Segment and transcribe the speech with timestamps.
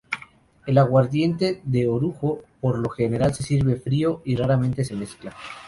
[0.65, 5.35] El aguardiente de orujo por lo general se sirve frío, y raramente se mezcla.